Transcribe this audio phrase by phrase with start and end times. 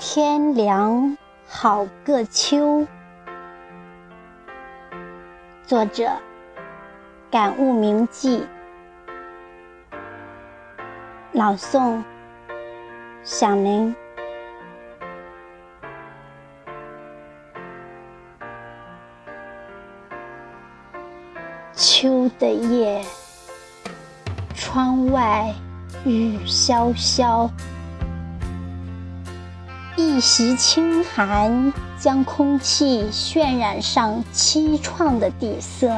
[0.00, 2.86] 天凉好个秋。
[5.66, 6.12] 作者：
[7.32, 8.46] 感悟铭记。
[11.32, 12.04] 朗诵：
[13.24, 13.92] 响铃。
[21.72, 23.04] 秋的夜，
[24.54, 25.52] 窗外
[26.04, 27.50] 雨潇潇。
[29.98, 35.92] 一袭清寒，将空气渲染上凄怆的底色。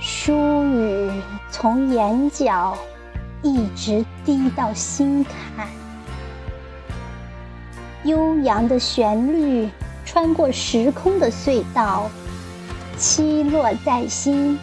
[0.00, 1.10] 疏雨
[1.50, 2.78] 从眼角
[3.42, 5.66] 一直滴到心坎，
[8.04, 9.68] 悠扬的旋律
[10.04, 12.08] 穿过时空的隧道，
[12.96, 14.56] 栖落在心。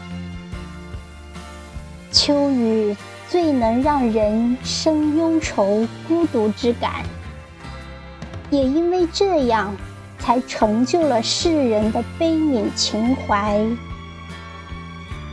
[2.13, 2.95] 秋雨。
[3.29, 7.03] 最能让人生忧愁、孤独之感，
[8.49, 9.75] 也因为这样，
[10.17, 13.63] 才成就了世人的悲悯情怀。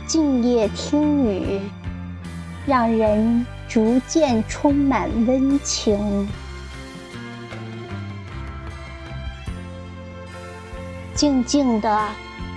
[0.05, 1.59] 静夜听雨，
[2.67, 6.29] 让人逐渐充满温情。
[11.15, 12.09] 静静地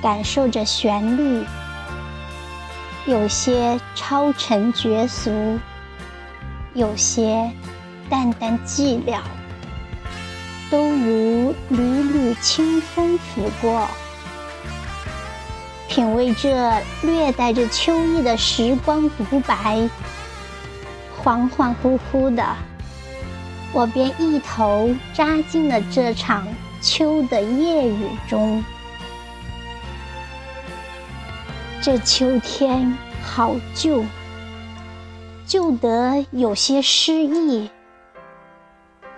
[0.02, 1.42] 感受着旋律。
[3.06, 5.58] 有些超尘绝俗，
[6.74, 7.50] 有些
[8.08, 9.20] 淡淡寂寥，
[10.70, 13.88] 都如缕缕清风拂过。
[15.88, 19.88] 品味这略带着秋意的时光独白，
[21.20, 22.44] 恍恍惚惚的，
[23.72, 26.46] 我便一头扎进了这场
[26.80, 28.62] 秋的夜雨中。
[31.83, 34.05] 这秋天好旧，
[35.46, 37.70] 旧得有些诗意，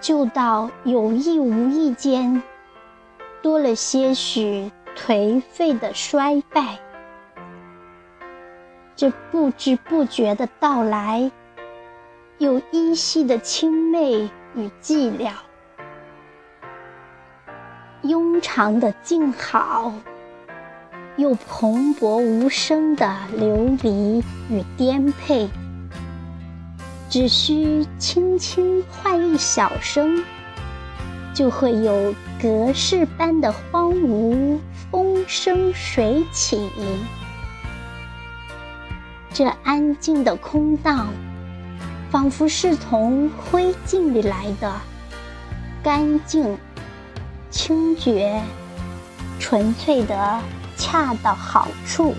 [0.01, 2.41] 旧到有意无意间
[3.43, 6.79] 多了些许颓废的衰败。
[8.95, 11.33] 这不知不觉的到来，
[12.39, 15.33] 有依稀的清媚与寂寥，
[18.05, 19.93] 庸长的静好。
[21.17, 25.49] 又蓬勃无声的流离与颠沛，
[27.11, 30.25] 只需轻轻唤一小声，
[31.35, 34.59] 就会有隔世般的荒芜
[34.91, 36.71] 风生水起。
[39.35, 41.09] 这安静的空荡，
[42.11, 44.73] 仿佛是从灰烬里来的，
[45.83, 46.57] 干净、
[47.51, 48.41] 清绝、
[49.39, 50.41] 纯粹的。
[50.83, 52.13] 恰到好处，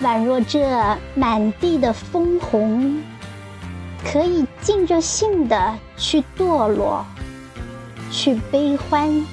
[0.00, 3.02] 宛若这满地的枫红，
[4.04, 7.04] 可以尽着性的去堕落，
[8.08, 9.26] 去悲欢，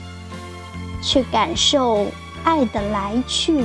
[1.03, 2.07] 去感受
[2.43, 3.63] 爱的来去，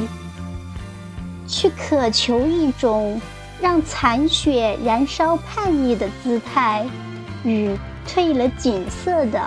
[1.48, 3.18] 去渴求一种
[3.58, 6.86] 让残雪燃烧叛逆的姿态，
[7.42, 7.74] 与
[8.06, 9.42] 褪了锦色的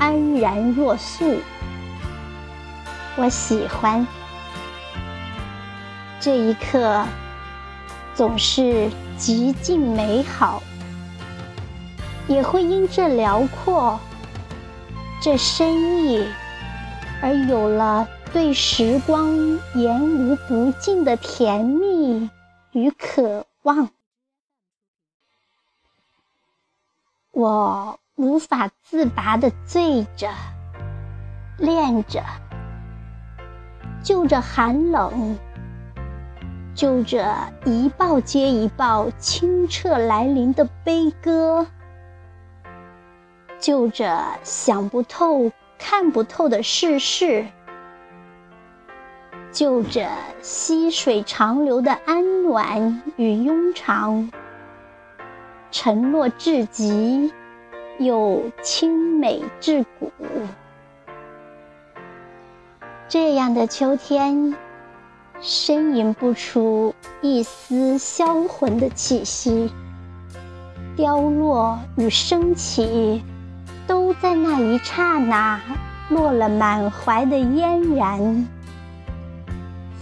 [0.00, 1.36] 安然若素。
[3.16, 4.04] 我喜欢
[6.20, 7.06] 这一刻，
[8.14, 10.60] 总是极尽美好，
[12.26, 14.00] 也会因这辽阔、
[15.22, 16.26] 这深意，
[17.22, 19.32] 而有了对时光
[19.74, 22.28] 言无不尽的甜蜜
[22.72, 23.90] 与渴望。
[27.30, 30.32] 我无法自拔的醉着，
[31.58, 32.24] 恋着。
[34.04, 35.38] 就着寒冷，
[36.74, 37.34] 就着
[37.64, 41.66] 一报接一报清澈来临的悲歌，
[43.58, 47.46] 就着想不透、看不透的世事，
[49.50, 50.06] 就着
[50.42, 54.30] 溪水长流的安暖与庸长，
[55.70, 57.32] 沉落至极，
[57.98, 60.12] 又清美至骨。
[63.14, 64.56] 这样的秋天，
[65.40, 69.70] 呻吟不出一丝销魂的气息。
[70.96, 73.22] 凋落与升起，
[73.86, 75.60] 都在那一刹那
[76.08, 78.48] 落了满怀的嫣然，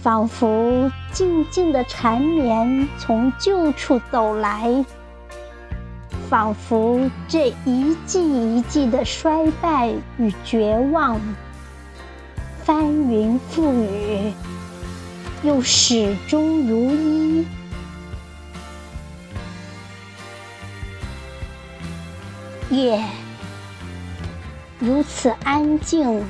[0.01, 4.83] 仿佛静静的缠绵从旧处走来，
[6.31, 11.21] 仿佛这一季一季的衰败与绝望。
[12.65, 14.31] 翻云覆雨，
[15.43, 17.45] 又始终如一。
[22.69, 23.03] 夜，
[24.79, 26.23] 如此安静，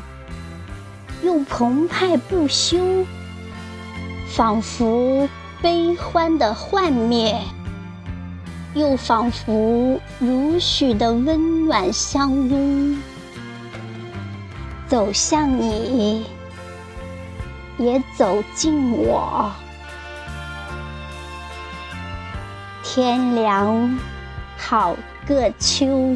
[1.24, 3.06] 又澎湃不休，
[4.28, 5.30] 仿佛
[5.62, 7.40] 悲欢的幻灭，
[8.74, 12.98] 又仿佛如许的温暖相拥，
[14.94, 16.24] 走向你，
[17.80, 19.52] 也走进我。
[22.84, 24.00] 天凉，
[24.56, 24.96] 好
[25.26, 26.16] 个秋。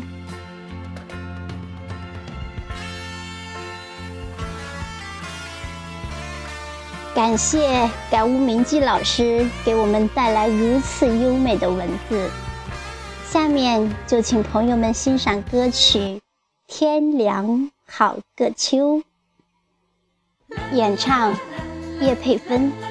[7.15, 12.29] 感谢感悟铭记老师给我们带来如此优美的文字。
[13.25, 15.97] 下面就请朋友们欣赏歌曲
[16.67, 19.01] 《天凉好个秋》，
[20.73, 21.33] 演唱
[21.99, 22.86] 叶佩芬。